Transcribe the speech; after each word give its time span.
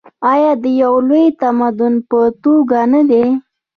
آیا 0.31 0.51
د 0.63 0.65
یو 0.81 0.93
لوی 1.07 1.25
تمدن 1.41 1.93
په 2.09 2.19
توګه 2.43 2.79
نه 2.93 3.01
دی؟ 3.09 3.25